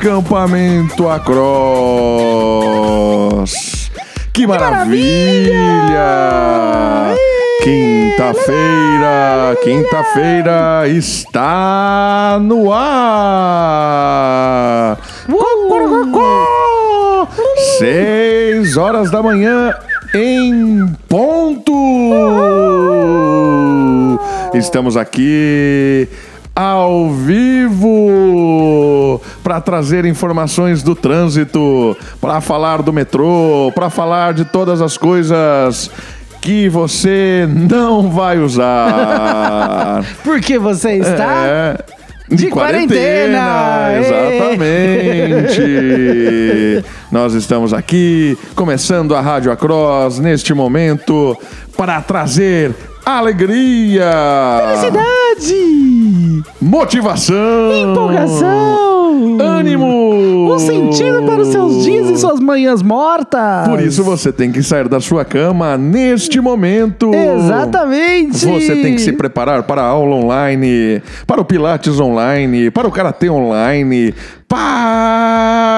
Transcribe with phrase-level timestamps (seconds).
[0.00, 1.50] Acampamento Across.
[4.32, 5.52] Que maravilha!
[7.62, 13.76] Quinta-feira, quinta-feira está no ar.
[17.78, 19.74] Seis horas da manhã
[20.14, 21.74] em ponto.
[24.54, 26.08] Estamos aqui
[26.56, 27.10] ao
[29.70, 35.88] trazer informações do trânsito, para falar do metrô, para falar de todas as coisas
[36.40, 40.04] que você não vai usar.
[40.24, 41.76] Porque você está É,
[42.28, 43.90] De quarentena.
[43.96, 45.62] Exatamente.
[47.12, 51.38] Nós estamos aqui começando a Rádio Across neste momento
[51.76, 52.74] para trazer
[53.06, 54.10] alegria,
[54.66, 58.89] felicidade, motivação, empolgação,
[59.40, 63.68] ânimo, um sentido para os seus dias e suas manhãs mortas.
[63.68, 67.12] Por isso você tem que sair da sua cama neste momento.
[67.14, 68.38] Exatamente.
[68.46, 72.90] Você tem que se preparar para a aula online, para o Pilates online, para o
[72.90, 74.14] Karatê online,
[74.50, 75.70] para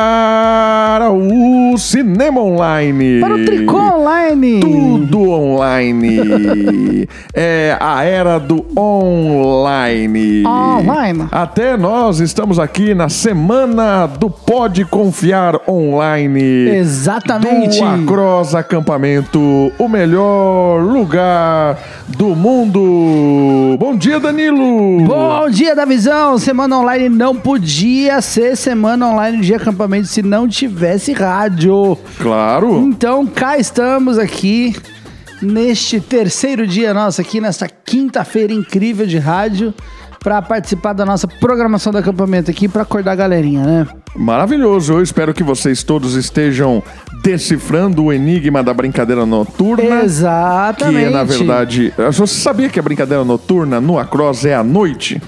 [1.12, 3.20] o cinema online.
[3.20, 4.60] Para o tricô online.
[4.60, 7.06] Tudo online.
[7.34, 10.46] é a era do online.
[10.46, 11.28] Online.
[11.30, 16.70] Até nós estamos aqui na semana do Pode Confiar Online.
[16.70, 17.78] Exatamente.
[17.78, 21.78] Do Across Acampamento, o melhor lugar
[22.08, 23.76] do mundo.
[23.78, 25.04] Bom dia, Danilo.
[25.04, 26.38] Bom dia da visão.
[26.38, 31.98] Semana online não podia ser semana online de acampamento se não tivesse rádio.
[32.18, 32.78] Claro.
[32.78, 34.76] Então cá estamos aqui
[35.42, 39.74] neste terceiro dia nosso aqui nesta quinta-feira incrível de rádio
[40.22, 43.88] para participar da nossa programação do acampamento aqui para acordar a galerinha, né?
[44.14, 44.92] Maravilhoso.
[44.92, 46.80] Eu espero que vocês todos estejam
[47.24, 50.04] decifrando o enigma da brincadeira noturna.
[50.04, 51.00] Exatamente.
[51.00, 51.94] Que é, na verdade.
[51.96, 55.20] Você sabia que a brincadeira noturna no Across é à noite?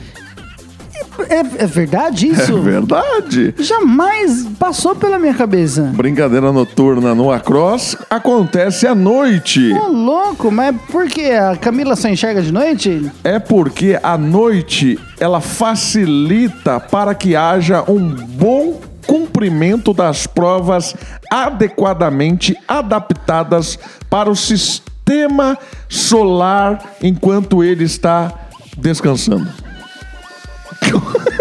[1.28, 2.60] É, é verdade É isso?
[2.60, 3.54] verdade.
[3.58, 5.90] Jamais passou pela minha cabeça.
[5.94, 9.72] Brincadeira noturna no Across acontece à noite.
[9.72, 13.10] Ô, louco, mas por que a Camila só enxerga de noite?
[13.22, 20.94] É porque a noite ela facilita para que haja um bom cumprimento das provas
[21.30, 25.58] adequadamente adaptadas para o sistema
[25.88, 28.32] solar enquanto ele está
[28.76, 29.46] descansando.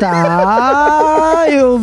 [0.04, 1.80] Tá, eu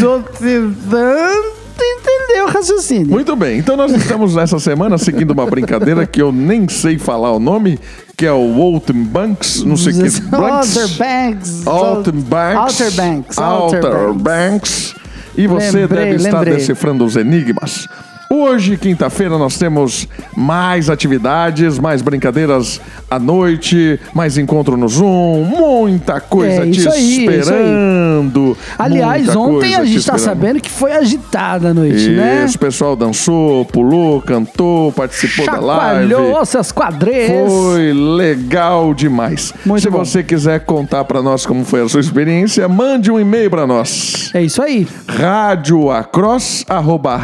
[0.00, 3.08] tô tentando entender o raciocínio.
[3.08, 7.32] Muito bem, então nós estamos nessa semana seguindo uma brincadeira que eu nem sei falar
[7.32, 7.78] o nome,
[8.16, 10.20] que é o Walton Banks, não sei o que.
[10.22, 10.76] Banks.
[10.76, 11.66] Outer Banks.
[11.66, 12.58] Alton Banks.
[12.58, 13.38] Outer Banks.
[13.38, 14.94] Outer Banks.
[15.36, 16.54] E você Lembrei, deve estar lembrei.
[16.56, 17.86] decifrando os enigmas.
[18.34, 26.18] Hoje, quinta-feira, nós temos mais atividades, mais brincadeiras à noite, mais encontro no Zoom, muita
[26.18, 27.36] coisa É, te isso é isso aí.
[27.36, 28.56] esperando.
[28.78, 30.18] Aliás, ontem a te gente tá esperando.
[30.20, 32.44] sabendo que foi agitada a noite, né?
[32.46, 36.08] Isso, o pessoal dançou, pulou, cantou, participou da live.
[36.10, 37.30] Chacoalhou seus quadrês.
[37.52, 39.52] Foi legal demais.
[39.66, 39.98] Muito Se bom.
[40.04, 44.30] você quiser contar pra nós como foi a sua experiência, mande um e-mail pra nós.
[44.32, 44.88] É isso aí.
[45.06, 47.14] radioacross, arroba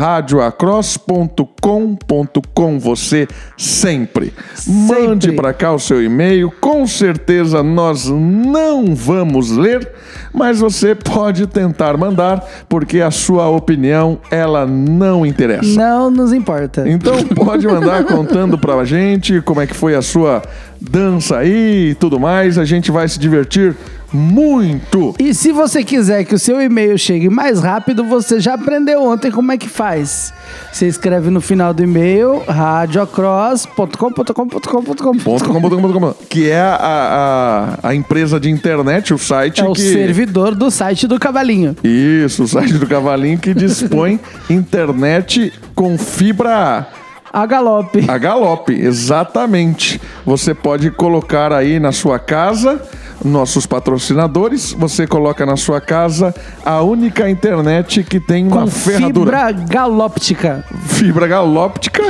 [0.99, 4.33] radioacross.com.com Você sempre.
[4.67, 5.37] Mande Sempre.
[5.37, 6.51] pra cá o seu e-mail.
[6.61, 9.89] Com certeza nós não vamos ler,
[10.33, 15.75] mas você pode tentar mandar, porque a sua opinião, ela não interessa.
[15.75, 16.89] Não nos importa.
[16.89, 20.43] Então pode mandar contando pra gente como é que foi a sua
[20.81, 22.59] dança aí e tudo mais.
[22.59, 23.77] A gente vai se divertir
[24.13, 25.15] muito.
[25.19, 29.31] E se você quiser que o seu e-mail chegue mais rápido, você já aprendeu ontem
[29.31, 30.33] como é que faz.
[30.73, 34.49] Você escreve no final do e-mail radiocross.com.com.com.com.
[34.49, 39.19] Ponto com, ponto com, ponto com, que é a, a, a empresa de internet, o
[39.19, 39.81] site É o que...
[39.81, 41.77] servidor do site do Cavalinho.
[41.85, 44.19] Isso, o site do Cavalinho que dispõe
[44.49, 46.87] internet com fibra
[47.33, 48.05] A galope.
[48.09, 50.01] a galope, exatamente.
[50.25, 52.81] Você pode colocar aí na sua casa
[53.25, 56.35] nossos patrocinadores, você coloca na sua casa
[56.65, 59.49] a única internet que tem uma Com ferradura.
[59.49, 60.65] fibra galóptica.
[60.87, 62.03] Fibra galóptica,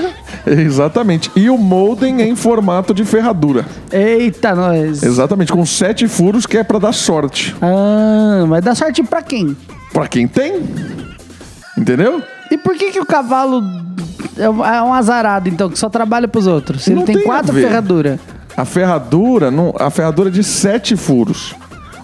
[0.47, 1.31] exatamente.
[1.35, 3.65] E o modem em formato de ferradura.
[3.91, 5.03] Eita, nós.
[5.03, 7.55] Exatamente, com sete furos que é pra dar sorte.
[7.63, 9.57] Ah, mas dá sorte pra quem?
[9.93, 10.63] Pra quem tem.
[11.77, 12.23] Entendeu?
[12.51, 13.63] E por que que o cavalo
[14.39, 14.49] é
[14.83, 16.87] um azarado, então, que só trabalha pros outros?
[16.87, 18.19] Ele tem tem quatro ferraduras.
[18.59, 21.55] A ferradura, não, a ferradura é de sete furos.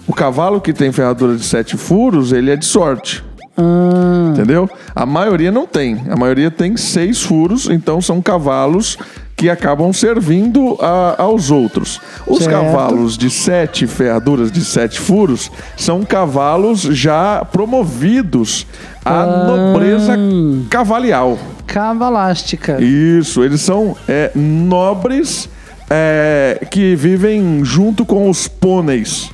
[0.07, 3.21] O cavalo que tem ferradura de sete furos, ele é de sorte.
[3.57, 4.69] Ah, Entendeu?
[4.95, 6.01] A maioria não tem.
[6.09, 8.97] A maioria tem seis furos, então são cavalos
[9.35, 11.99] que acabam servindo a- aos outros.
[12.25, 12.51] Os Certo.
[12.51, 18.65] cavalos de sete ferraduras, de sete furos, são cavalos já promovidos
[19.03, 19.43] à Ah.
[19.45, 20.13] nobreza
[20.69, 21.37] cavalial.
[21.67, 22.79] cavalástica.
[22.81, 25.49] Isso, eles são é, nobres
[25.89, 29.29] é, que vivem junto com os pôneis.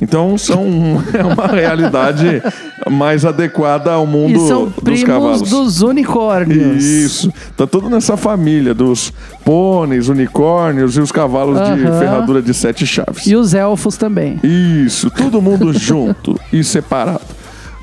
[0.00, 0.64] Então são
[1.12, 2.40] é uma realidade
[2.88, 5.50] mais adequada ao mundo E são dos primos cavalos.
[5.50, 6.84] dos unicórnios.
[6.84, 7.32] Isso.
[7.56, 9.12] Tá tudo nessa família dos
[9.44, 13.26] pôneis, unicórnios e os cavalos de ferradura de sete chaves.
[13.26, 14.38] E os elfos também.
[14.42, 17.20] Isso, todo mundo junto e separado.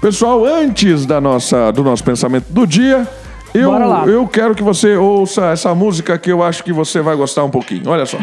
[0.01, 3.07] Pessoal, antes da nossa, do nosso pensamento do dia,
[3.57, 4.05] eu, Bora lá.
[4.05, 7.49] eu quero que você ouça essa música que eu acho que você vai gostar um
[7.49, 7.89] pouquinho.
[7.89, 8.17] Olha só.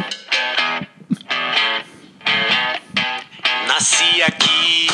[3.67, 4.89] Nasci aqui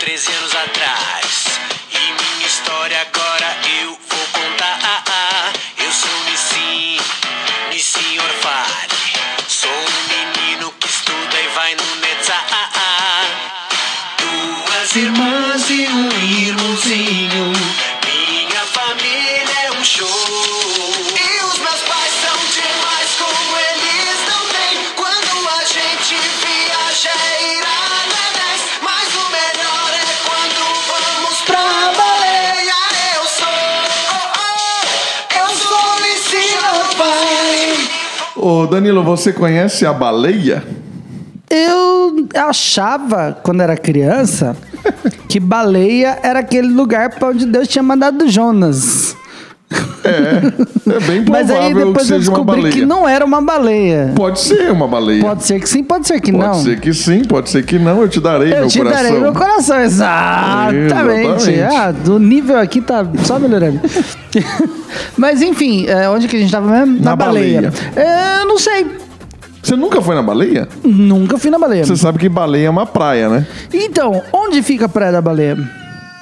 [0.00, 0.43] 13 anos
[38.46, 40.62] Ô Danilo, você conhece a baleia?
[41.48, 44.54] Eu achava, quando era criança,
[45.30, 49.13] que baleia era aquele lugar para onde Deus tinha mandado Jonas.
[50.04, 52.72] É bem Mas aí provável que depois eu seja uma descobri baleia.
[52.74, 54.12] que não era uma baleia.
[54.14, 55.22] Pode ser uma baleia.
[55.22, 56.54] Pode ser que sim, pode ser que Pode não.
[56.54, 58.02] ser que sim, pode ser que não.
[58.02, 59.02] Eu te darei Eu meu te coração.
[59.02, 60.84] darei meu coração, exatamente.
[60.86, 61.60] Exatamente.
[61.62, 63.80] Ah, o nível aqui tá só melhorando.
[65.16, 67.02] Mas enfim, é, onde que a gente tava mesmo?
[67.02, 67.72] Na baleia.
[67.96, 68.86] É, eu não sei.
[69.62, 70.68] Você nunca foi na baleia?
[70.84, 71.84] Nunca fui na baleia.
[71.86, 73.46] Você sabe que baleia é uma praia, né?
[73.72, 75.56] Então, onde fica a Praia da Baleia?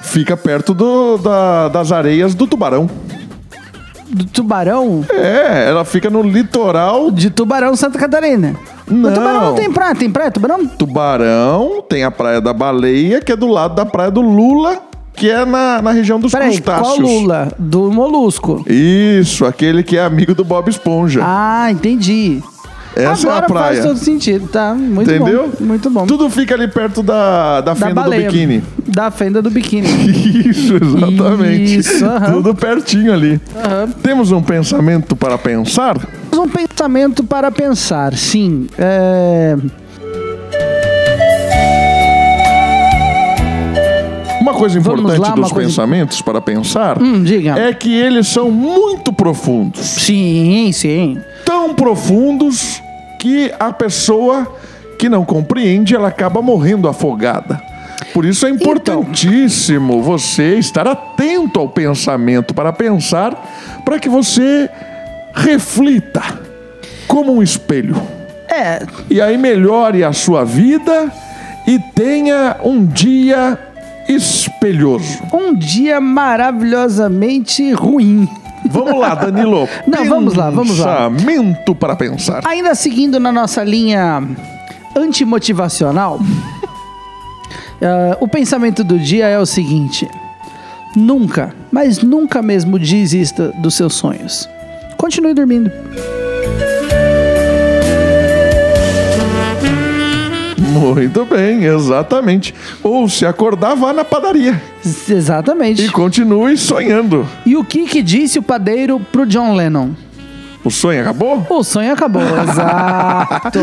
[0.01, 2.89] Fica perto do- da- das areias do Tubarão.
[4.13, 5.03] Do Tubarão?
[5.09, 7.09] É, ela fica no litoral.
[7.11, 8.55] De Tubarão, Santa Catarina.
[8.87, 9.09] Não.
[9.09, 9.95] O Tubarão não tem praia.
[9.95, 10.67] Tem praia, Tubarão?
[10.67, 14.77] Tubarão, tem a praia da baleia, que é do lado da praia do Lula,
[15.13, 16.87] que é na, na região dos Peraí, crustáceos.
[16.97, 17.51] qual Lula?
[17.57, 18.63] Do Molusco.
[18.67, 21.21] Isso, aquele que é amigo do Bob Esponja.
[21.23, 22.41] Ah, entendi.
[22.95, 23.73] Essa Agora é a praia.
[23.81, 24.73] faz todo sentido, tá?
[24.75, 25.51] Muito Entendeu?
[25.59, 25.65] bom.
[25.65, 26.05] Muito bom.
[26.05, 28.29] Tudo fica ali perto da, da da fenda do baleia.
[28.29, 28.63] biquíni.
[28.87, 29.87] Da fenda do biquíni.
[30.47, 31.77] Isso, exatamente.
[31.79, 32.05] Isso.
[32.31, 33.41] Tudo pertinho ali.
[34.03, 35.97] Temos um pensamento para pensar?
[36.31, 38.67] Um pensamento para pensar, sim.
[38.77, 39.55] É...
[44.41, 47.57] Uma coisa importante lá, dos coisa- pensamentos para pensar Hum, diga.
[47.57, 49.79] é que eles são muito profundos.
[49.81, 51.17] Sim, sim.
[51.45, 52.81] Tão profundos
[53.23, 54.53] que a pessoa
[54.99, 57.57] que não compreende, ela acaba morrendo afogada.
[58.13, 58.69] Por isso é Então.
[58.73, 63.33] importantíssimo você estar atento ao pensamento para pensar,
[63.85, 64.69] para que você
[65.33, 66.21] reflita
[67.07, 67.95] como um espelho.
[68.49, 71.09] É, E aí melhore a sua vida
[71.65, 73.57] e tenha um dia
[74.09, 75.19] espelhoso.
[75.33, 78.27] um dia maravilhosamente ruim.
[78.69, 79.67] Vamos lá, Danilo.
[79.87, 81.09] Não, vamos lá, vamos lá.
[81.09, 82.41] Pensamento para pensar.
[82.45, 84.23] Ainda seguindo na nossa linha
[84.95, 86.19] antimotivacional,
[87.81, 90.09] eh, o pensamento do dia é o seguinte:
[90.95, 94.49] nunca, mas nunca mesmo desista dos seus sonhos.
[94.97, 95.71] Continue dormindo.
[100.73, 102.53] Muito bem, exatamente.
[102.81, 104.59] Ou se acordar, vá na padaria
[105.07, 105.85] Exatamente.
[105.85, 107.27] e continue sonhando.
[107.45, 109.91] E o que que disse o padeiro pro John Lennon?
[110.63, 111.45] O sonho acabou?
[111.49, 112.21] O sonho acabou.
[112.49, 113.59] Exato.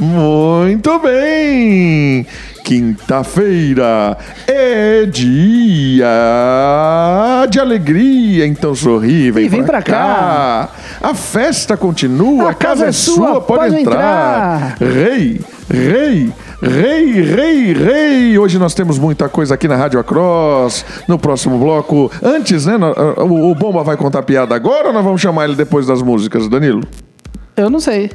[0.00, 2.24] Muito bem!
[2.62, 4.16] Quinta-feira
[4.46, 6.06] é dia
[7.50, 10.70] de alegria, então sorri, vem, E vem pra cá.
[11.02, 14.76] A festa continua, a, casa, é sua, pode, entrar.
[14.80, 18.38] Rei, rei, rei, rei, rei.
[18.38, 20.84] Hoje nós temos muita coisa aqui na Rádio Across.
[21.08, 22.74] No próximo bloco, antes, né?
[23.18, 26.82] o Bomba vai contar piada agora ou nós vamos chamar ele depois das músicas, Danilo?
[27.56, 28.10] Eu não sei.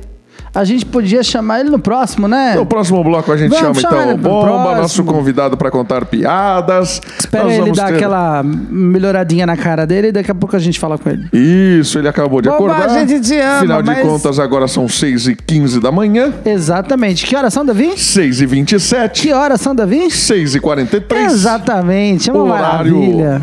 [0.54, 2.56] A gente podia chamar ele no próximo, né?
[2.56, 4.82] No próximo bloco a gente Vamos chama então o Bomba, próximo.
[4.82, 7.00] nosso convidado para contar piadas.
[7.20, 10.60] Espera Nós ele dar ter- aquela melhoradinha na cara dele e daqui a pouco a
[10.60, 11.28] gente fala com ele.
[11.32, 12.90] Isso, ele acabou de Bomba, acordar.
[12.98, 16.34] a gente te ama, Afinal de mas- contas, agora são 6 e 15 da manhã.
[16.44, 17.26] Exatamente.
[17.26, 17.94] Que horas são, Davi?
[17.98, 19.22] 6 e 27.
[19.22, 20.10] Que horas são, Davi?
[20.10, 21.32] 6 e 43.
[21.32, 22.30] Exatamente.
[22.30, 23.42] É uma Horário- maravilha.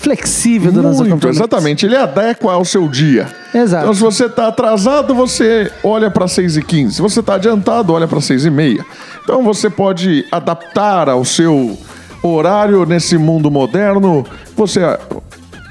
[0.00, 1.84] Flexível do nosso exatamente.
[1.84, 3.28] Ele adequa ao seu dia.
[3.54, 3.84] Exato.
[3.84, 6.94] Então, se você está atrasado, você olha para 6 e 15.
[6.94, 8.84] Se você está adiantado, olha para 6 e meia.
[9.22, 11.78] Então, você pode adaptar ao seu
[12.22, 14.24] horário nesse mundo moderno.
[14.56, 14.80] Você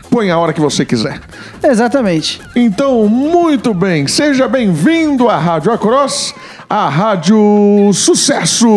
[0.10, 1.20] põe a hora que você quiser.
[1.64, 2.42] Exatamente.
[2.56, 4.08] Então, muito bem.
[4.08, 6.34] Seja bem-vindo à Rádio Across,
[6.70, 8.68] a Rádio Sucesso.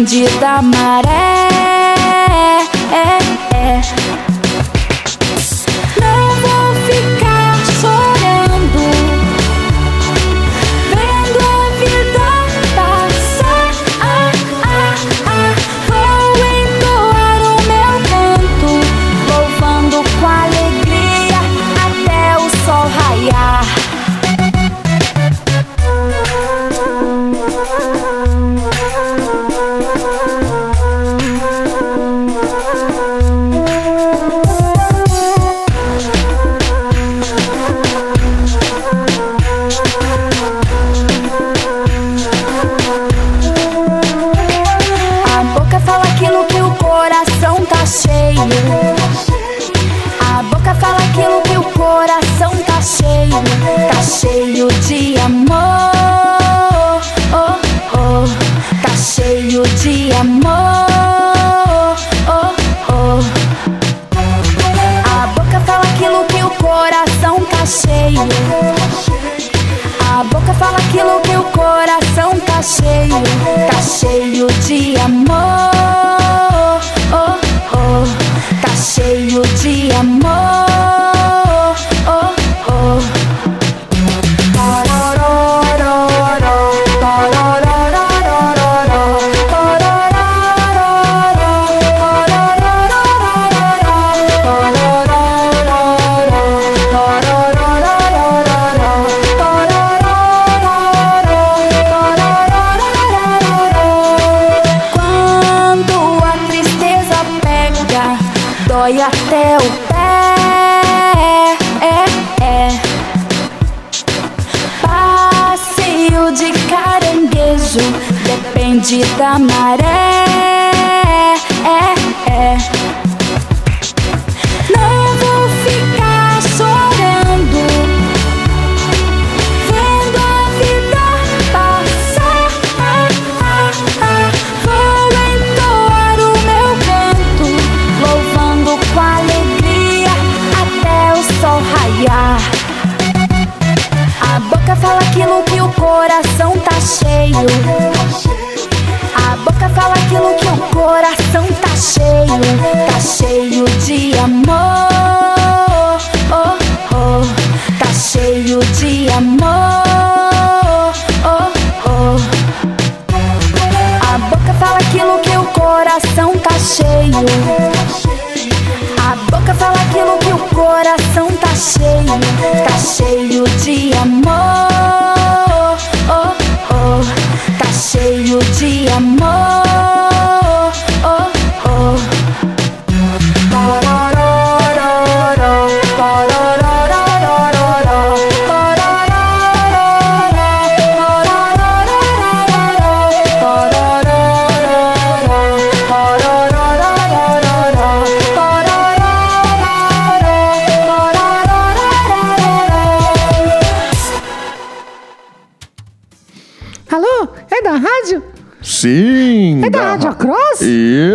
[0.04, 1.33] Depende da maré.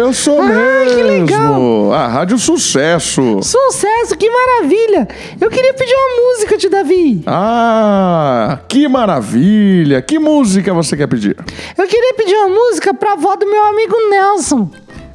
[0.09, 0.95] Isso Ai, mesmo.
[0.95, 1.93] que legal.
[1.93, 3.39] A Rádio Sucesso.
[3.41, 5.07] Sucesso, que maravilha!
[5.39, 7.21] Eu queria pedir uma música, tio Davi.
[7.27, 10.01] Ah, que maravilha.
[10.01, 11.35] Que música você quer pedir?
[11.77, 14.69] Eu queria pedir uma música pra avó do meu amigo Nelson.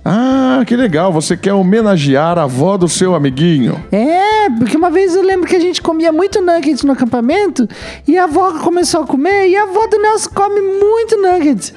[0.05, 1.11] Ah, que legal.
[1.13, 3.83] Você quer homenagear a avó do seu amiguinho.
[3.91, 7.67] É, porque uma vez eu lembro que a gente comia muito nuggets no acampamento
[8.07, 11.73] e a avó começou a comer e a avó do Nelson come muito nuggets.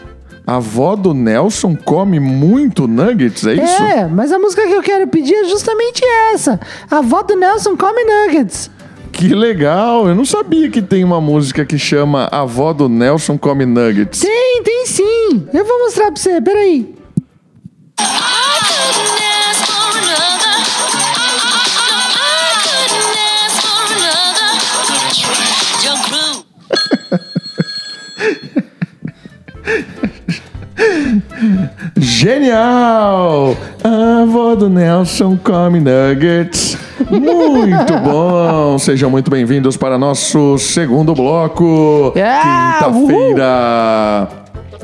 [0.48, 3.84] A avó do Nelson come muito nuggets, é isso?
[3.84, 6.02] É, mas a música que eu quero pedir é justamente
[6.34, 6.58] essa.
[6.90, 8.72] A avó do Nelson come nuggets.
[9.12, 10.08] Que legal.
[10.08, 14.22] Eu não sabia que tem uma música que chama A avó do Nelson come nuggets.
[14.22, 15.50] Tem, tem sim.
[15.54, 16.96] Eu vou mostrar pra você, peraí.
[31.98, 33.56] Genial!
[33.84, 36.78] A avó do Nelson come nuggets.
[37.10, 38.78] Muito bom!
[38.78, 42.14] Sejam muito bem-vindos para nosso segundo bloco.
[42.18, 44.28] Ah, Quinta-feira.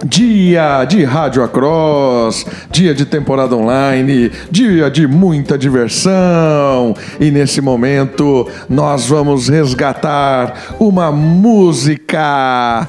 [0.05, 6.93] Dia de Rádio Across, dia de temporada online, dia de muita diversão.
[7.21, 12.85] E nesse momento nós vamos resgatar uma música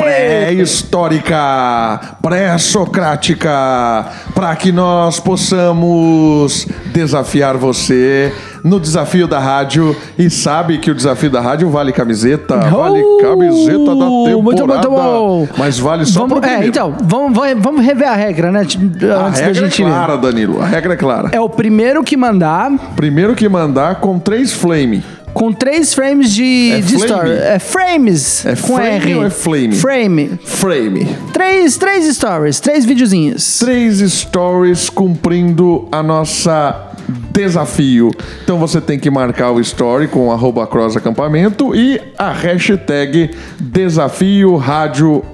[0.00, 8.32] pré-histórica, pré-socrática, para que nós possamos desafiar você
[8.64, 9.96] no desafio da rádio.
[10.18, 14.42] E sabe que o desafio da rádio vale camiseta, vale Oh, camiseta da temporada.
[14.42, 15.48] muito muito bom.
[15.56, 18.60] Mas vale só vamos, pro É, então, vamos, vamos, rever a regra, né?
[18.60, 20.60] A Antes da regra gente é clara, Danilo.
[20.60, 21.28] A regra é clara.
[21.32, 25.02] É o primeiro que mandar Primeiro que mandar com três flame.
[25.32, 27.04] Com três frames de, É de flame?
[27.06, 27.30] story.
[27.30, 28.46] É frames.
[28.46, 29.14] É com frame R.
[29.14, 29.72] ou é flame?
[29.74, 30.38] Frame.
[30.44, 31.16] Frame.
[31.32, 33.58] Três, três stories, três videozinhos.
[33.58, 36.88] Três stories cumprindo a nossa
[37.32, 38.10] desafio.
[38.44, 44.56] Então você tem que marcar o story com arroba cross acampamento e a hashtag desafio
[44.56, 45.24] rádio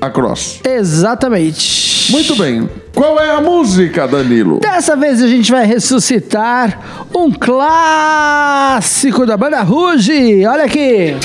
[0.00, 0.60] across.
[0.64, 1.85] Exatamente.
[2.10, 2.68] Muito bem.
[2.94, 4.60] Qual é a música, Danilo?
[4.60, 10.46] Dessa vez a gente vai ressuscitar um clássico da banda Ruge.
[10.46, 11.16] Olha aqui.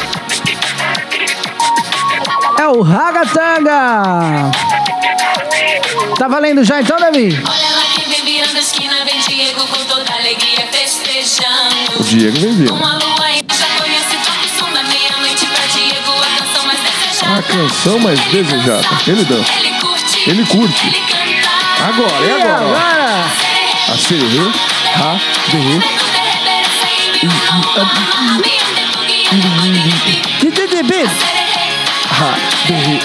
[2.59, 4.51] É o Ragatanga.
[6.17, 7.29] Tá valendo já então, Davi?
[7.29, 7.41] Vem
[12.03, 12.73] Diego vem vindo.
[12.73, 12.77] O
[17.37, 18.87] a canção mais desejada.
[19.07, 19.51] Ele dança,
[20.27, 20.91] Ele curte.
[21.84, 22.62] Agora, e E agora?
[22.62, 22.67] ó?
[22.67, 23.25] agora?
[23.93, 23.97] A
[25.51, 25.79] derê.
[30.39, 30.93] TTTB.
[32.12, 32.36] Ha,
[32.67, 32.99] derê.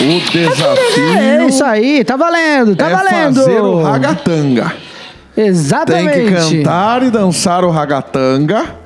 [0.00, 3.36] O desafio É isso aí, tá valendo, tá é valendo.
[3.36, 4.74] fazer o ragatanga.
[5.34, 6.10] Tem Exatamente.
[6.28, 8.81] que cantar e dançar o ragatanga.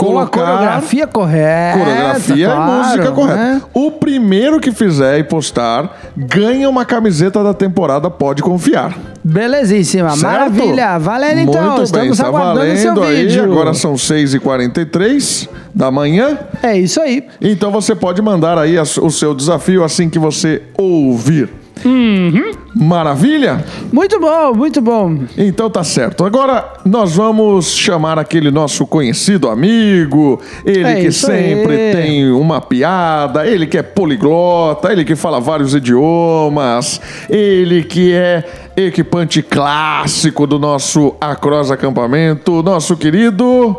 [0.00, 1.78] Com a coreografia correta.
[1.78, 3.36] coreografia claro, e música correta.
[3.36, 3.62] né?
[3.74, 8.96] O primeiro que fizer e postar ganha uma camiseta da temporada Pode Confiar.
[9.22, 10.22] Belezíssima, Certo?
[10.22, 10.98] maravilha.
[10.98, 13.26] Valendo então, Muito estamos bem, está aguardando o seu valendo aí.
[13.26, 13.44] vídeo.
[13.44, 16.38] Agora são 6h43 da manhã.
[16.62, 17.26] É isso aí.
[17.40, 21.48] Então você pode mandar aí o seu desafio assim que você ouvir.
[21.84, 22.52] Uhum.
[22.74, 23.64] Maravilha?
[23.92, 25.18] Muito bom, muito bom.
[25.36, 26.24] Então tá certo.
[26.24, 31.92] Agora nós vamos chamar aquele nosso conhecido amigo, ele É que sempre aí.
[31.92, 38.44] tem uma piada, ele que é poliglota, ele que fala vários idiomas, ele que é
[38.76, 43.76] equipante clássico do nosso Across Acampamento, nosso querido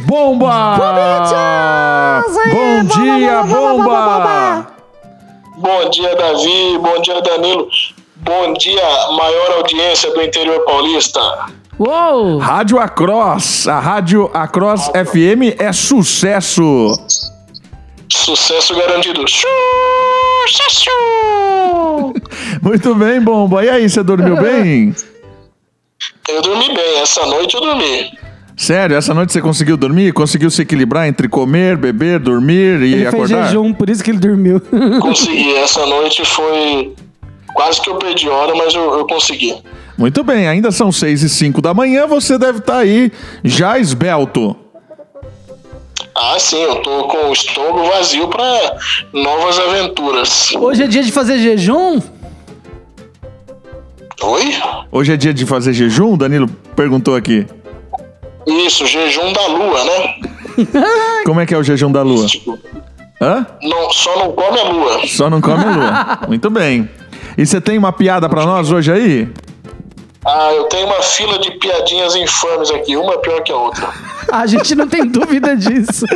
[0.00, 0.76] Bomba!
[2.52, 4.53] Bom dia, bomba,
[5.64, 6.78] Bom dia, Davi.
[6.78, 7.66] Bom dia, Danilo.
[8.16, 11.20] Bom dia, maior audiência do interior paulista.
[11.78, 12.36] Uou!
[12.36, 16.94] Rádio Across, a Rádio Across FM é sucesso!
[18.12, 19.24] Sucesso garantido.
[20.46, 20.90] Sucesso!
[22.60, 23.64] Muito bem, Bomba.
[23.64, 24.94] E aí, você dormiu bem?
[26.28, 26.98] Eu dormi bem.
[27.00, 28.12] Essa noite eu dormi.
[28.56, 30.12] Sério, essa noite você conseguiu dormir?
[30.12, 33.46] Conseguiu se equilibrar entre comer, beber, dormir e Ele fez acordar?
[33.48, 34.60] jejum, por isso que ele dormiu.
[35.00, 35.54] Consegui.
[35.56, 36.94] Essa noite foi.
[37.52, 39.54] Quase que eu perdi hora, mas eu, eu consegui.
[39.96, 43.12] Muito bem, ainda são seis e cinco da manhã, você deve estar aí
[43.44, 44.56] já esbelto.
[46.16, 48.76] Ah, sim, eu tô com o estômago vazio para
[49.12, 50.52] novas aventuras.
[50.56, 52.00] Hoje é dia de fazer jejum?
[54.22, 54.54] Oi?
[54.90, 56.16] Hoje é dia de fazer jejum?
[56.16, 57.46] Danilo perguntou aqui.
[58.46, 60.14] Isso, jejum da lua, né?
[61.24, 62.26] Como é que é o jejum da lua?
[62.26, 62.58] Tipo,
[63.20, 63.46] Hã?
[63.62, 65.06] não, só não come a lua.
[65.06, 66.18] Só não come a lua.
[66.28, 66.88] Muito bem.
[67.38, 69.28] E você tem uma piada pra nós hoje aí?
[70.26, 73.88] Ah, eu tenho uma fila de piadinhas infames aqui, uma é pior que a outra.
[74.32, 76.06] A gente não tem dúvida disso.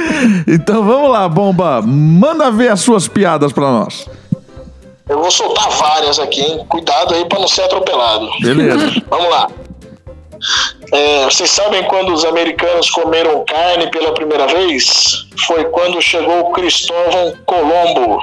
[0.46, 1.82] Então vamos lá, bomba.
[1.82, 4.08] Manda ver as suas piadas pra nós.
[5.08, 6.64] Eu vou soltar várias aqui, hein?
[6.68, 8.28] Cuidado aí pra não ser atropelado.
[8.40, 9.02] Beleza.
[9.08, 9.48] Vamos lá.
[10.92, 15.26] É, vocês sabem quando os americanos comeram carne pela primeira vez?
[15.46, 18.18] Foi quando chegou o Cristóvão Colombo.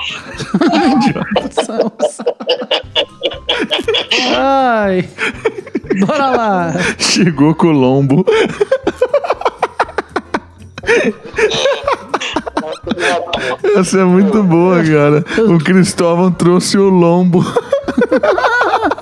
[4.36, 5.08] Ai.
[6.06, 6.74] Bora lá.
[6.98, 8.26] Chegou Colombo.
[13.78, 15.24] Essa é muito boa, cara.
[15.50, 17.44] O Cristóvão trouxe o lombo.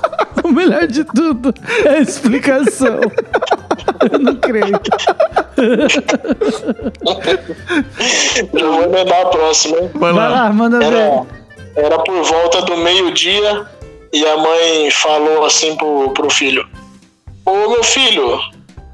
[0.43, 1.53] O melhor de tudo
[1.86, 2.99] é a explicação.
[4.12, 4.79] Eu não creio.
[8.53, 9.91] Já vou emendar a próxima, hein?
[9.95, 10.43] Vai Vai lá.
[10.43, 10.86] lá, manda ver.
[10.86, 11.25] Era,
[11.75, 13.65] era por volta do meio-dia
[14.12, 16.65] e a mãe falou assim pro, pro filho:
[17.45, 18.39] Ô meu filho,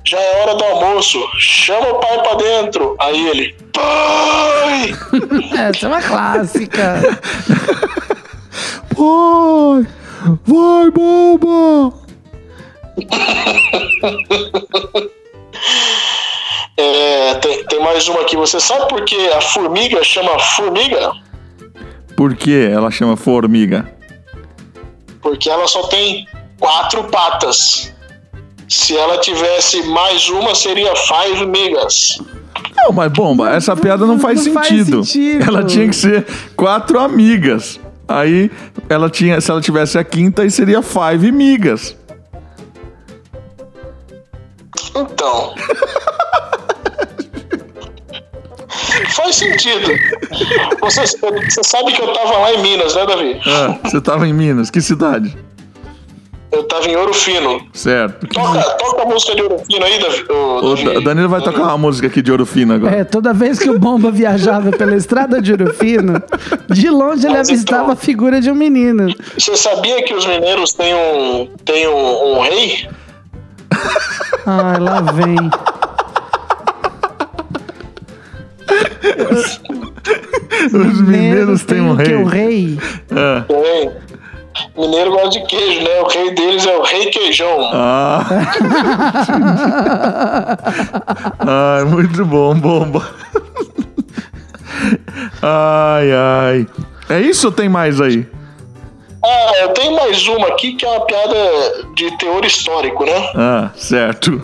[0.05, 2.95] já é hora do almoço, chama o pai pra dentro.
[2.99, 4.93] Aí ele: Pai!
[5.69, 7.01] Essa é uma clássica.
[8.95, 9.87] Vai!
[10.45, 11.93] Vai, bomba!
[16.77, 18.37] É, tem, tem mais uma aqui.
[18.37, 21.11] Você sabe por que a formiga chama formiga?
[22.15, 23.93] Por que ela chama formiga?
[25.21, 26.25] Porque ela só tem
[26.57, 27.93] quatro patas.
[28.69, 32.21] Se ela tivesse mais uma, seria five migas.
[32.77, 35.03] Não, mas bomba, essa piada não faz, Não faz sentido.
[35.03, 35.43] sentido.
[35.49, 37.77] Ela tinha que ser quatro amigas.
[38.09, 38.51] Aí
[38.89, 41.95] ela tinha, se ela tivesse a quinta, aí seria five migas.
[44.95, 45.53] Então.
[49.09, 49.91] Faz sentido.
[50.81, 53.39] Você, você sabe que eu tava lá em Minas, né, Davi?
[53.45, 55.37] Ah, você tava em Minas, que cidade?
[56.51, 57.61] Eu tava em Ouro Fino.
[57.73, 58.25] Certo.
[58.27, 60.25] Toca, toca a música de Ouro Fino aí, Davi.
[60.29, 60.93] O Davi.
[60.95, 62.95] Da- Danilo vai tocar uma música aqui de Ouro Fino agora.
[62.95, 66.21] É, toda vez que o Bomba viajava pela estrada de Ouro Fino,
[66.69, 69.13] de longe ele Mas avistava então- a figura de um menino.
[69.37, 72.89] Você sabia que os mineiros têm um, têm um, um rei?
[74.47, 75.35] Ai, lá vem.
[80.73, 82.03] Os mineiros têm um o quê?
[82.03, 82.15] rei.
[82.15, 82.79] O rei.
[83.11, 83.45] Ah.
[83.47, 83.91] Tem.
[84.77, 85.99] Mineiro gosta de queijo, né?
[86.01, 87.69] O rei deles é o rei queijão.
[87.73, 88.23] Ah.
[91.39, 93.07] ai, muito bom, bomba.
[95.41, 96.67] Ai, ai.
[97.09, 98.25] É isso ou tem mais aí?
[99.23, 101.35] Ah, eu tenho mais uma aqui que é uma piada
[101.95, 103.31] de teor histórico, né?
[103.35, 104.41] Ah, certo.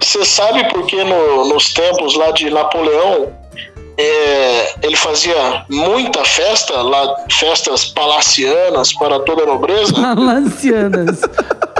[0.00, 3.28] Você sabe por que no- nos tempos lá de Napoleão
[3.96, 9.94] é, ele fazia muita festa, lá, festas palacianas para toda a nobreza?
[10.14, 11.20] Lancianas.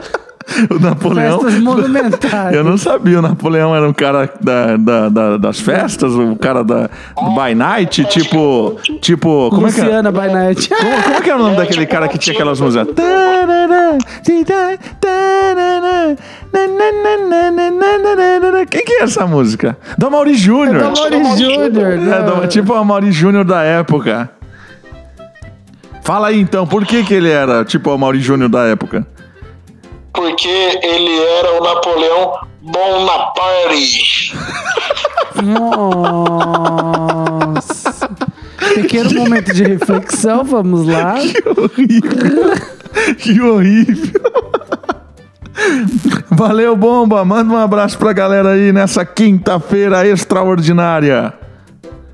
[0.70, 1.40] O Napoleão.
[1.40, 2.54] Festas monumentais.
[2.54, 6.62] Eu não sabia, o Napoleão era um cara da, da- da- das festas, o cara
[6.64, 8.76] da do by night, tipo.
[9.00, 9.50] Tipo.
[9.50, 9.84] Como é que é?
[9.84, 10.68] Luciana by Night.
[10.68, 12.88] Como, como é que era o nome daquele cara que tinha aquelas músicas?
[18.70, 19.76] Quem que é essa música?
[19.98, 20.78] Do Mauri Júnior.
[20.78, 21.92] Da Mauri Júnior.
[21.92, 21.96] É,
[22.40, 22.46] né?
[22.46, 24.30] tipo a Mauri Júnior da época.
[26.02, 29.06] Fala aí então, por que, que ele era tipo a Mauri Júnior da época?
[30.12, 30.48] Porque
[30.82, 34.34] ele era o Napoleão Bonaparte.
[37.02, 38.10] Nossa.
[38.74, 41.14] Pequeno momento de reflexão, vamos lá.
[43.18, 44.20] Que horrível.
[46.30, 47.24] Valeu, bomba.
[47.24, 51.32] Manda um abraço pra galera aí nessa quinta-feira extraordinária.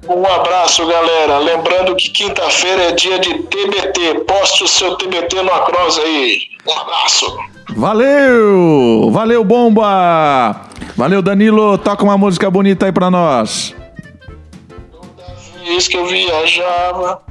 [0.08, 1.38] Um abraço, galera.
[1.38, 4.24] Lembrando que quinta-feira é dia de TBT.
[4.26, 6.40] Poste o seu TBT no Across aí.
[6.66, 7.38] Um abraço.
[7.76, 9.10] Valeu!
[9.12, 10.62] Valeu, bomba!
[10.96, 11.76] Valeu, Danilo.
[11.76, 13.74] Toca uma música bonita aí pra nós.
[15.76, 17.22] Isso que eu viajava.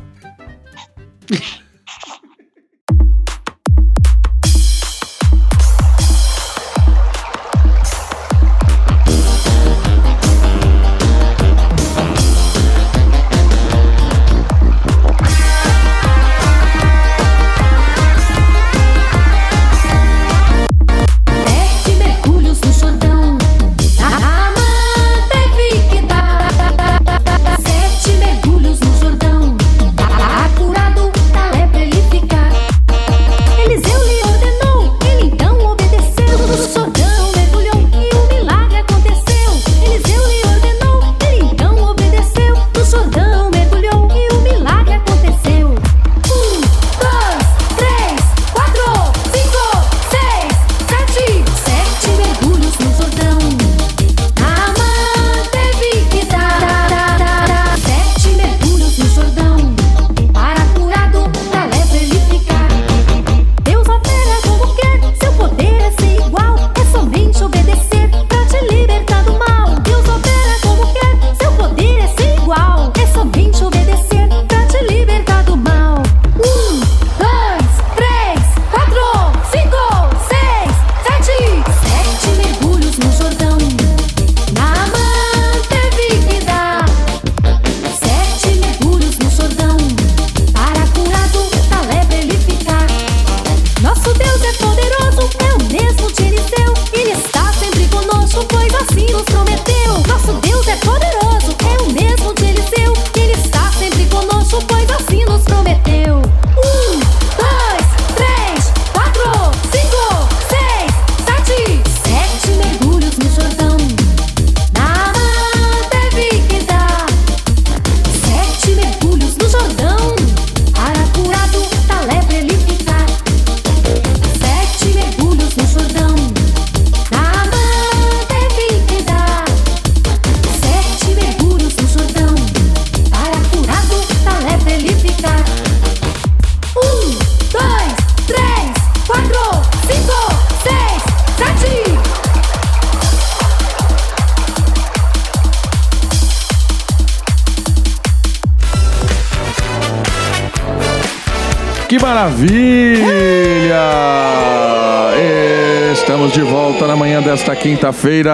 [156.28, 158.32] Estamos de volta na manhã desta quinta-feira.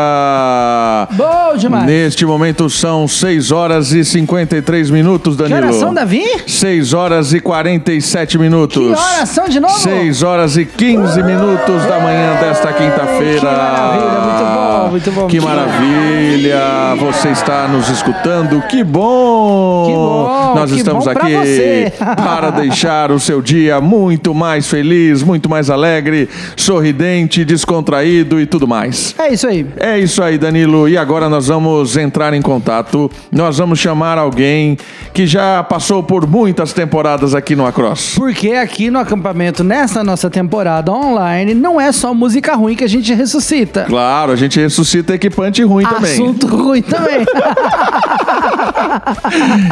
[1.12, 1.86] Bom demais.
[1.86, 5.68] Neste momento são 6 horas e 53 minutos, Que Danilo.
[5.68, 6.24] horas são, Davi?
[6.48, 8.88] 6 horas e 47 minutos.
[8.88, 9.78] Que horas são de novo?
[9.78, 13.40] 6 horas e 15 minutos da manhã desta quinta-feira.
[13.40, 15.28] Que maravilha, muito bom, muito bom.
[15.28, 16.96] Que maravilha!
[17.00, 19.86] Você está nos escutando, que bom!
[19.88, 21.34] Que bom, Nós que estamos bom aqui
[22.16, 28.68] para deixar o seu dia muito mais feliz, muito mais alegre, sorridente, descontraído e tudo
[28.68, 29.16] mais.
[29.18, 29.66] É isso aí.
[29.78, 30.88] É isso aí, Danilo.
[30.88, 33.10] E agora nós vamos entrar em contato.
[33.32, 34.78] Nós vamos chamar alguém
[35.14, 38.16] que já passou por muitas temporadas aqui no Across.
[38.16, 42.90] Porque aqui no acampamento, nessa nossa temporada online, não é só música ruim que a
[42.90, 43.86] gente ressuscita.
[43.88, 44.73] Claro, a gente ressuscita
[45.14, 46.14] equipante ruim também.
[46.14, 47.26] Assunto ruim também.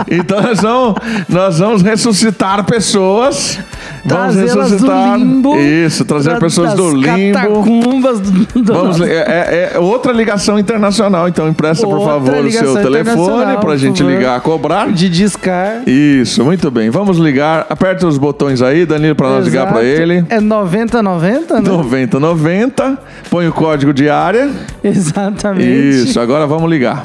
[0.09, 0.95] Então nós vamos,
[1.29, 3.59] nós vamos ressuscitar pessoas.
[4.03, 5.11] Vamos Trazê-las ressuscitar.
[5.19, 5.55] do limbo.
[5.59, 7.33] Isso, trazer da- pessoas do limbo.
[7.37, 12.45] Catacumbas do, do Vamos, é, é- é outra ligação internacional, então empresta por Outra favor
[12.45, 14.91] o seu telefone pra por gente ligar, cobrar.
[14.91, 15.83] de discar.
[15.87, 16.89] Isso, muito bem.
[16.89, 17.65] Vamos ligar.
[17.69, 20.01] Aperta os botões aí, Danilo, pra nós ligar pra Exato.
[20.01, 20.25] ele.
[20.29, 21.69] É 9090, né?
[21.69, 22.97] 9090.
[23.29, 24.49] Põe o código de área.
[24.83, 25.67] Exatamente.
[26.07, 27.03] Isso, agora vamos ligar.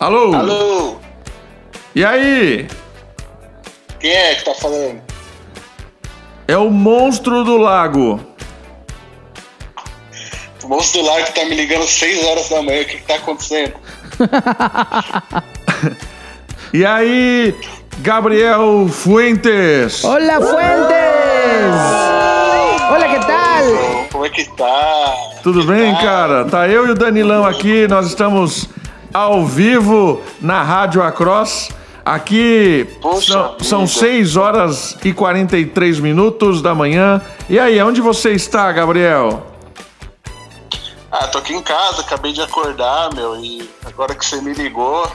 [0.00, 0.32] Alô?
[0.34, 0.96] Alô,
[1.94, 2.68] E aí?
[3.98, 5.00] quem é que tá falando?
[6.46, 8.20] É o monstro do lago.
[10.62, 13.14] O moço do que tá me ligando 6 horas da manhã, o que, que tá
[13.16, 13.74] acontecendo?
[16.70, 17.54] E aí,
[18.00, 20.04] Gabriel Fuentes?
[20.04, 20.98] Olá, Fuentes!
[22.90, 24.06] Olha, que tal?
[24.12, 25.14] Como é que tá?
[25.42, 26.44] Tudo bem, cara?
[26.44, 28.68] Tá eu e o Danilão aqui, nós estamos
[29.12, 31.70] ao vivo na Rádio Across.
[32.04, 33.64] Aqui Poxa são, vida.
[33.64, 37.20] são 6 horas e 43 minutos da manhã.
[37.50, 39.46] E aí, onde você está, Gabriel?
[41.10, 45.10] Ah, tô aqui em casa, acabei de acordar, meu, e agora que você me ligou,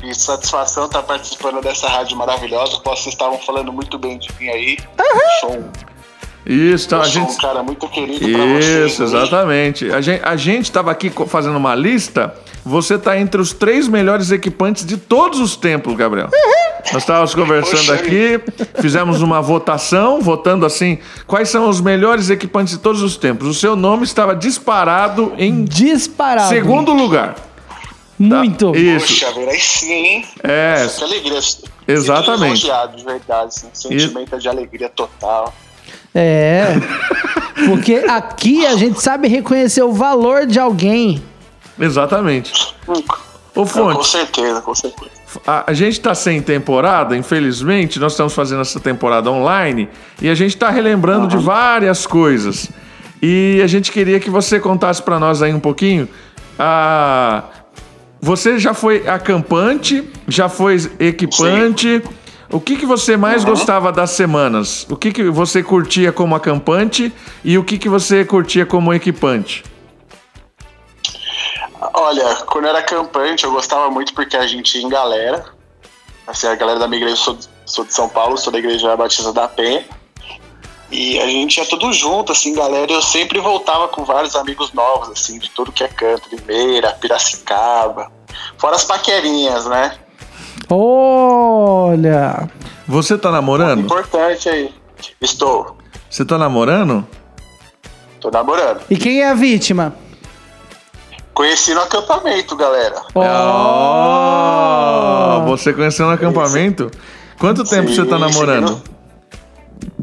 [0.00, 2.80] que satisfação estar participando dessa rádio maravilhosa.
[2.84, 4.78] Vocês estavam falando muito bem de mim aí.
[5.40, 5.70] Sou, um,
[6.46, 7.32] Isso, tá, eu a gente.
[7.32, 8.28] um cara muito querido.
[8.28, 9.08] Isso, hein?
[9.08, 9.90] exatamente.
[9.90, 12.34] A gente, a gente tava aqui fazendo uma lista.
[12.64, 16.30] Você tá entre os três melhores equipantes de todos os tempos, Gabriel.
[16.92, 18.40] Nós estávamos conversando Poxa aqui,
[18.80, 23.48] fizemos uma votação, votando assim, quais são os melhores equipantes de todos os tempos.
[23.48, 26.48] O seu nome estava disparado em Disparado.
[26.48, 27.34] segundo lugar.
[27.34, 27.42] Tá?
[28.18, 28.74] Muito.
[28.76, 29.26] Isso.
[29.26, 30.26] Poxa, aí sim, hein?
[30.42, 31.40] É, Que alegria.
[31.88, 32.66] Exatamente.
[32.66, 33.48] Elogiado, de verdade.
[33.48, 35.52] Assim, sentimento de alegria total.
[36.14, 36.66] É.
[37.66, 41.22] Porque aqui a gente sabe reconhecer o valor de alguém.
[41.78, 42.52] exatamente.
[42.86, 45.10] Ô Com Fonte, certeza, com certeza.
[45.46, 49.88] a, a gente tá sem temporada, infelizmente, nós estamos fazendo essa temporada online
[50.20, 52.68] e a gente tá relembrando de várias coisas.
[53.22, 56.08] E a gente queria que você contasse para nós aí um pouquinho.
[56.58, 57.44] Ah,
[58.20, 62.02] você já foi acampante, já foi equipante.
[62.54, 64.86] O que, que você mais gostava das semanas?
[64.88, 67.12] O que, que você curtia como acampante
[67.42, 69.64] e o que, que você curtia como equipante?
[71.92, 75.44] Olha, quando eu era acampante, eu gostava muito porque a gente ia em galera.
[76.28, 78.96] Assim, a galera da minha igreja, eu sou, sou de São Paulo, sou da igreja
[78.96, 79.84] Batista da Penha.
[80.92, 82.92] E a gente ia tudo junto, assim, galera.
[82.92, 88.12] Eu sempre voltava com vários amigos novos, assim, de tudo que é canto, Limeira, Piracicaba.
[88.58, 89.98] Fora as paquerinhas, né?
[90.68, 92.48] Olha.
[92.86, 93.80] Você tá namorando?
[93.80, 94.74] Importante aí.
[95.20, 95.76] Estou.
[96.10, 97.06] Você tá namorando?
[98.20, 98.80] Tô namorando.
[98.88, 99.94] E quem é a vítima?
[101.34, 103.02] Conheci no acampamento, galera.
[104.24, 106.90] Oh, você conheceu no acampamento?
[107.38, 108.68] Quanto tempo Sim, você tá namorando?
[108.76, 108.82] sim,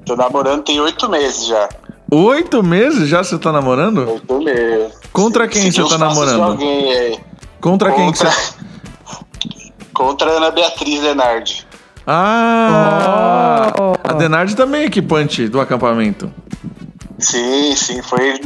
[0.05, 1.69] Tô namorando tem oito meses já.
[2.11, 4.09] Oito meses já você tá namorando?
[4.09, 4.93] Oito meses.
[5.13, 6.43] Contra quem você tá namorando?
[6.43, 7.19] alguém aí.
[7.61, 8.27] Contra quem que você.
[10.01, 11.67] Contra a Ana Beatriz Lenardi.
[12.07, 13.71] Ah!
[13.79, 13.93] Oh.
[14.03, 16.33] A Denardi também é equipante do acampamento.
[17.19, 18.41] Sim, sim, foi,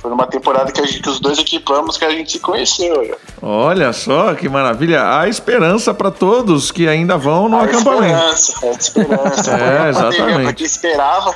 [0.00, 3.16] foi numa temporada que, a gente, que os dois equipamos que a gente se conheceu.
[3.40, 3.92] olha.
[3.92, 5.16] Só que maravilha.
[5.16, 8.34] Há esperança para todos que ainda vão no A acampamento.
[8.34, 9.56] Esperança, a esperança.
[9.86, 10.42] É, exatamente.
[10.42, 11.34] Pra quem esperava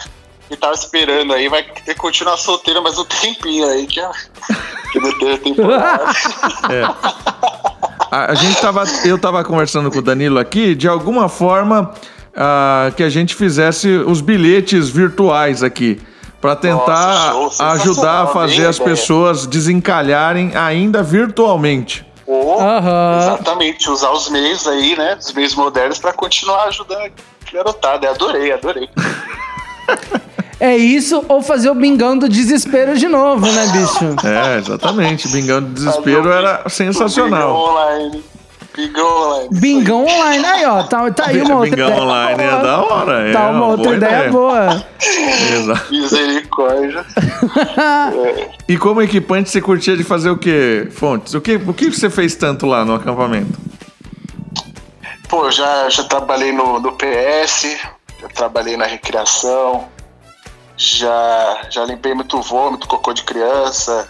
[0.50, 4.10] e tava esperando aí, vai ter que continuar solteiro mais um tempinho aí, que, é-
[4.90, 6.06] que não teve temporada.
[8.10, 11.92] A, a gente tava, eu tava conversando com o Danilo aqui, de alguma forma
[12.34, 16.00] ah, que a gente fizesse os bilhetes virtuais aqui.
[16.40, 18.90] Para tentar Nossa, ajudar a fazer as ideia.
[18.90, 22.06] pessoas desencalharem ainda virtualmente.
[22.26, 23.18] Ou, Aham.
[23.20, 25.18] exatamente, usar os meios aí, né?
[25.20, 28.08] Os meios modernos pra continuar ajudando a garotada.
[28.08, 28.88] Adorei, adorei.
[30.60, 34.26] É isso ou fazer o bingão do desespero de novo, né, bicho?
[34.26, 35.26] É, exatamente.
[35.28, 37.56] Bingão de desespero era Bingão sensacional.
[37.56, 38.22] online.
[38.76, 39.48] Bingão online.
[39.52, 42.02] Bingão online, aí ó, tá, tá aí uma outra Bingão ideia.
[42.02, 43.28] online é da hora.
[43.28, 44.84] É Tá uma outra boa ideia, boa.
[45.54, 45.90] Exato.
[45.90, 47.04] Misericórdia.
[47.76, 51.34] É, E como equipante, você curtia de fazer o quê, Fontes?
[51.34, 53.58] O que, o que você fez tanto lá no acampamento?
[55.28, 57.76] Pô, já, já trabalhei no, no PS,
[58.20, 59.84] já trabalhei na recreação,
[60.80, 64.08] já, já limpei muito vômito, cocô de criança.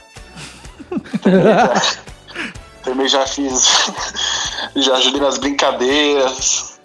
[1.21, 1.75] Também já,
[2.83, 3.69] também já fiz.
[4.77, 6.79] Já ajudei nas brincadeiras.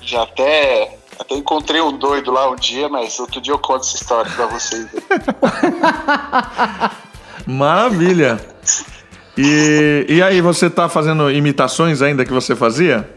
[0.00, 3.96] Já até, até encontrei um doido lá um dia, mas outro dia eu conto essa
[3.96, 4.86] história pra vocês.
[7.46, 8.40] Maravilha.
[9.36, 13.08] E, e aí, você tá fazendo imitações ainda que você fazia?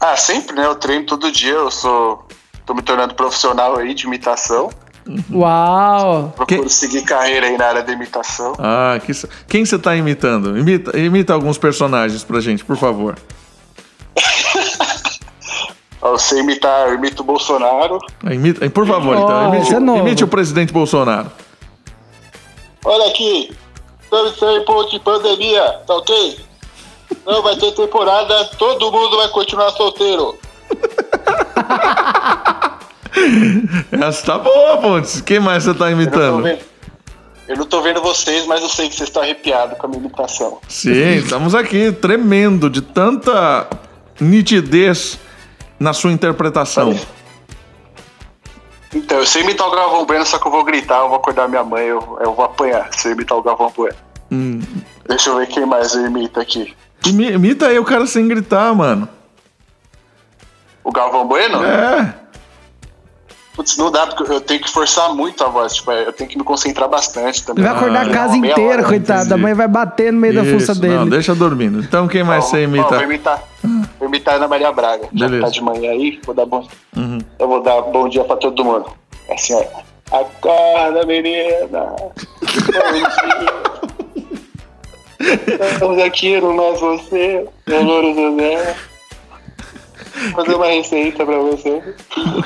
[0.00, 0.66] Ah, sempre, né?
[0.66, 2.26] Eu treino todo dia, eu sou.
[2.68, 4.68] Tô me tornando profissional aí de imitação.
[5.32, 6.34] Uau!
[6.36, 8.52] Procuro Que- seguir carreira aí na área da imitação.
[8.58, 9.10] Ah, que,
[9.48, 10.58] quem você tá imitando?
[10.58, 13.16] Imita, imita alguns personagens pra gente, por favor.
[16.02, 17.98] Eu sei imitar, eu imito o Bolsonaro.
[18.24, 19.54] Ah, Imita, por favor, Oh, então.
[19.54, 21.30] Imite, é imite o presidente Bolsonaro.
[22.84, 23.50] Olha aqui,
[24.02, 26.38] estamos em ponto de pandemia, tá ok?
[27.26, 30.38] Não vai ter temporada, todo mundo vai continuar solteiro.
[33.92, 35.20] Essa tá boa, Fontes.
[35.20, 36.58] Quem mais você tá Eu não, tô imitando?
[37.48, 40.00] eu não tô vendo vocês, mas eu sei que vocês estão arrepiados com a minha
[40.00, 40.58] imitação.
[40.68, 43.66] Sim, estamos aqui tremendo de tanta
[44.20, 45.18] nitidez
[45.78, 46.98] na sua interpretação.
[48.94, 51.46] Então, eu sei imitar o Galvão Bueno, só que eu vou gritar, eu vou acordar
[51.48, 53.94] minha mãe, eu, eu vou apanhar se eu imitar o Galvão Bueno.
[54.30, 54.60] Hum.
[55.08, 56.74] Deixa eu ver quem mais eu imito aqui.
[57.06, 59.08] Imi- Imita aí o cara sem gritar, mano.
[60.88, 61.62] O Galvão Bueno?
[61.62, 62.14] É.
[63.54, 66.38] Putz, não dá, porque eu tenho que forçar muito a voz, tipo, eu tenho que
[66.38, 67.62] me concentrar bastante também.
[67.62, 69.34] Ele vai acordar a Ah, casa meia inteira, hora, coitado.
[69.34, 70.94] A mãe vai bater no meio da Isso, fuça dele.
[70.94, 71.80] Não, deixa dormindo.
[71.80, 72.88] Então quem mais você imita?
[72.88, 73.42] vou imitar.
[73.98, 75.08] Vou imitar a Ana Maria Braga.
[75.12, 75.44] Já Beleza.
[75.44, 76.66] tá de manhã aí, vou dar bom.
[76.96, 77.18] Uhum.
[77.38, 78.86] Eu vou dar bom dia pra todo mundo.
[79.28, 79.64] É Assim, ó.
[80.16, 81.94] Acorda, menina.
[81.98, 82.12] Bom
[85.20, 85.64] dia.
[85.64, 88.76] Estamos aqui no Mais Você, meu Louro José.
[90.32, 91.82] Vou fazer uma receita pra você.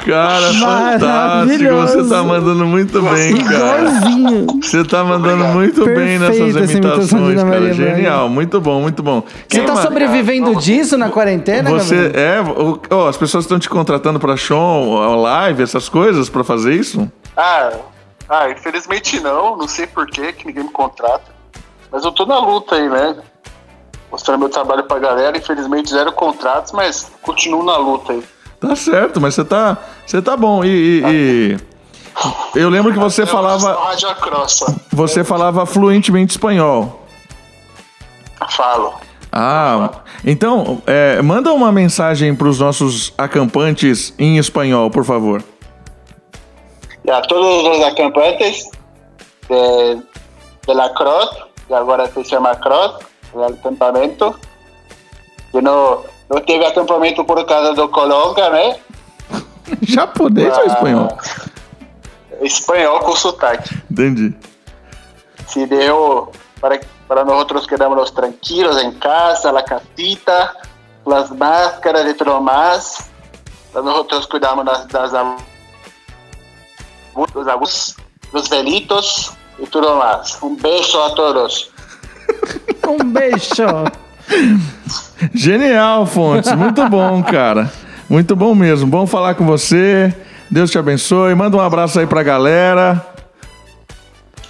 [0.07, 1.75] Cara, fantástico.
[1.75, 3.81] Você tá mandando muito bem, cara.
[3.81, 4.47] Igualzinho.
[4.63, 7.61] Você tá mandando muito bem nessas imitação imitações, cara.
[7.61, 7.73] Maria.
[7.75, 9.23] Genial, muito bom, muito bom.
[9.23, 12.81] Você Quem tá sobrevivendo disso na quarentena, Você Gabriel?
[12.91, 17.11] é, ó, as pessoas estão te contratando pra show, live, essas coisas pra fazer isso?
[17.37, 17.73] Ah,
[18.29, 19.57] ah, infelizmente não.
[19.57, 21.33] Não sei por quê, que ninguém me contrata.
[21.91, 23.17] Mas eu tô na luta aí, né?
[24.13, 25.37] Mostrando meu trabalho pra galera.
[25.37, 28.23] Infelizmente, zero contratos, mas continuo na luta aí.
[28.61, 30.63] Tá certo, mas você tá, você tá bom.
[30.65, 31.57] E, e- e-
[32.61, 33.77] eu lembro que você Eu falava,
[34.93, 37.01] você falava fluentemente espanhol.
[38.51, 38.95] Falo.
[39.33, 39.89] Ah,
[40.25, 45.43] então é, manda uma mensagem para os nossos acampantes em espanhol, por favor.
[47.05, 48.71] Y a todos los acampantes
[49.49, 50.03] de,
[50.67, 51.31] de la Cross,
[51.67, 52.99] que ahora se llama Cross,
[53.35, 54.39] el acampamento,
[55.51, 58.77] que no, no teve acampamento por causa do Colômbia, né?
[59.83, 61.19] Japonês ou espanhol?
[62.41, 63.83] Espanhol com sotaque.
[63.91, 64.35] Entendi.
[65.47, 70.55] Se deu para, para nosotros quedarnos tranquilos en casa, la casita,
[71.07, 73.11] las máscaras y todo más.
[73.73, 75.13] Para nosotros cuidamos das, das
[77.15, 77.97] dos abus,
[78.33, 80.39] los delitos y todo más.
[80.43, 81.72] Un beso a todos.
[82.89, 83.85] Um beijo.
[85.35, 86.53] Genial, Fontes.
[86.53, 87.71] Muito bom, cara.
[88.09, 88.89] Muito bom mesmo.
[88.89, 90.15] Bom falar com você.
[90.51, 91.35] Deus te abençoe.
[91.35, 93.05] Manda um abraço aí pra galera.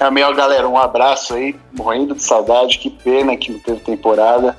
[0.01, 0.69] Amém, ó, galera.
[0.69, 1.55] Um abraço aí.
[1.73, 2.79] Morrendo de saudade.
[2.79, 4.57] Que pena que não teve temporada.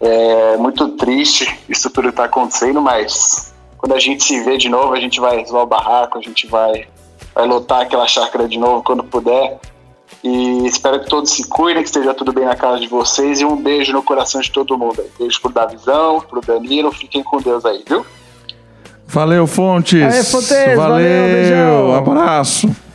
[0.00, 4.92] É muito triste isso tudo tá acontecendo, mas quando a gente se vê de novo,
[4.92, 6.86] a gente vai zoar o barraco, a gente vai,
[7.34, 9.58] vai lotar aquela chácara de novo quando puder.
[10.22, 13.40] E espero que todos se cuidem, que esteja tudo bem na casa de vocês.
[13.40, 15.00] E um beijo no coração de todo mundo.
[15.00, 15.08] aí.
[15.18, 16.92] Beijo pro Davizão, pro Danilo.
[16.92, 18.04] Fiquem com Deus aí, viu?
[19.06, 20.02] Valeu, Fontes.
[20.02, 21.94] Aê, Fontes, valeu, beijão.
[21.94, 22.68] Abraço.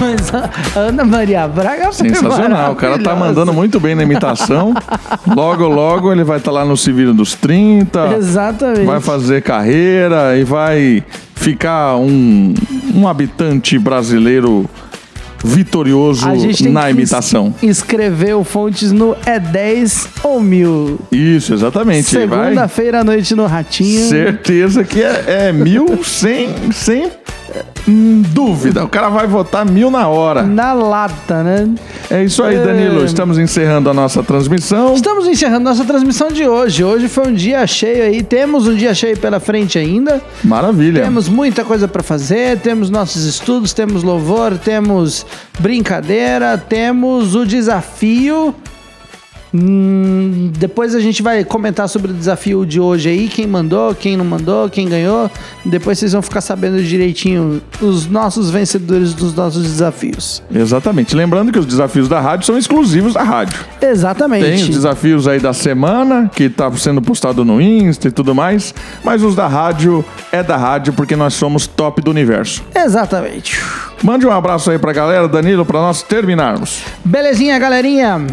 [0.00, 2.72] Mas a Ana Maria Braga foi Sensacional.
[2.72, 4.74] O cara tá mandando muito bem na imitação.
[5.26, 8.16] Logo, logo ele vai estar lá no Civil dos 30.
[8.16, 8.84] Exatamente.
[8.86, 12.54] Vai fazer carreira e vai ficar um,
[12.94, 14.68] um habitante brasileiro
[15.42, 16.26] vitorioso
[16.70, 17.54] na imitação.
[17.62, 20.98] es- escrever o fontes no é 10 ou mil.
[21.10, 22.08] Isso, exatamente.
[22.10, 24.06] Segunda-feira à noite no Ratinho.
[24.06, 27.10] Certeza que é, é mil sem, sem
[27.88, 28.84] hum, dúvida.
[28.84, 30.42] O cara vai votar mil na hora.
[30.42, 31.68] Na lata, né?
[32.10, 33.04] É isso aí, Danilo.
[33.04, 34.94] Estamos encerrando a nossa transmissão.
[34.94, 36.82] Estamos encerrando nossa transmissão de hoje.
[36.84, 38.22] Hoje foi um dia cheio aí.
[38.22, 40.20] Temos um dia cheio pela frente ainda.
[40.42, 41.02] Maravilha.
[41.02, 45.24] Temos muita coisa para fazer, temos nossos estudos, temos louvor, temos
[45.58, 48.54] brincadeira, temos o desafio.
[49.52, 54.16] Hum, depois a gente vai comentar sobre o desafio de hoje aí, quem mandou, quem
[54.16, 55.30] não mandou, quem ganhou.
[55.64, 60.42] Depois vocês vão ficar sabendo direitinho os nossos vencedores dos nossos desafios.
[60.54, 61.14] Exatamente.
[61.16, 63.58] Lembrando que os desafios da rádio são exclusivos da rádio.
[63.82, 64.44] Exatamente.
[64.44, 68.72] Tem os desafios aí da semana, que tá sendo postado no Insta e tudo mais,
[69.04, 72.62] mas os da rádio é da rádio porque nós somos top do universo.
[72.74, 73.60] Exatamente.
[74.02, 76.82] Mande um abraço aí pra galera, Danilo, pra nós terminarmos.
[77.04, 78.26] Belezinha, galerinha?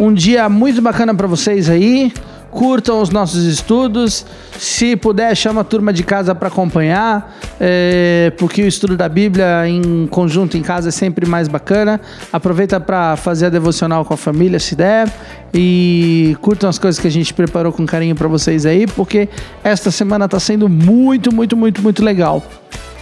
[0.00, 2.10] Um dia muito bacana pra vocês aí.
[2.50, 4.24] Curtam os nossos estudos.
[4.58, 9.68] Se puder, chama a turma de casa pra acompanhar, é, porque o estudo da Bíblia
[9.68, 12.00] em conjunto em casa é sempre mais bacana.
[12.32, 15.06] Aproveita pra fazer a devocional com a família, se der.
[15.52, 19.28] E curtam as coisas que a gente preparou com carinho pra vocês aí, porque
[19.62, 22.42] esta semana tá sendo muito, muito, muito, muito legal.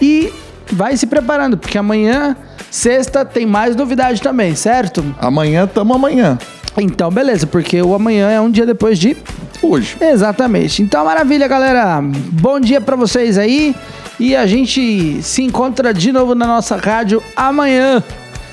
[0.01, 0.33] E
[0.71, 2.35] vai se preparando, porque amanhã,
[2.69, 5.03] sexta, tem mais novidade também, certo?
[5.17, 6.37] Amanhã tamo amanhã.
[6.77, 9.17] Então, beleza, porque o amanhã é um dia depois de.
[9.61, 9.97] Hoje.
[9.99, 10.81] Exatamente.
[10.81, 12.01] Então, maravilha, galera.
[12.01, 13.75] Bom dia pra vocês aí.
[14.19, 18.03] E a gente se encontra de novo na nossa rádio amanhã.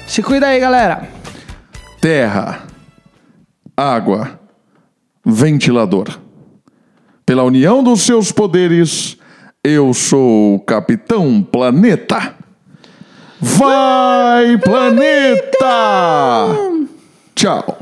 [0.06, 1.08] Se cuida aí, galera.
[2.00, 2.62] Terra,
[3.76, 4.38] água,
[5.24, 6.18] ventilador.
[7.24, 9.16] Pela união dos seus poderes,
[9.64, 12.36] eu sou o Capitão Planeta.
[13.40, 15.58] Vai, planeta!
[17.34, 17.75] Tchau.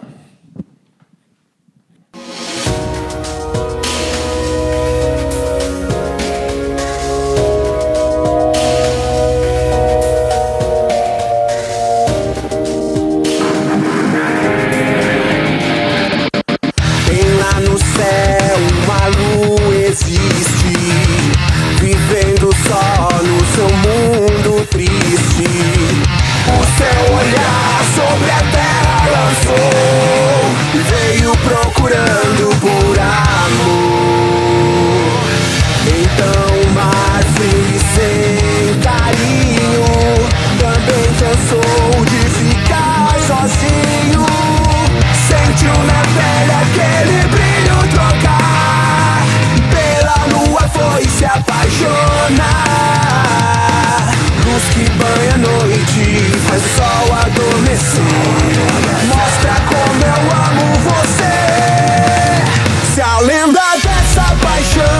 [51.24, 52.44] se apaixonar
[54.44, 56.04] Luz que banha a noite
[56.46, 58.02] faz o sol adormecer.
[59.08, 61.36] Mostra como eu amo você.
[62.94, 64.93] Se a lenda dessa paixão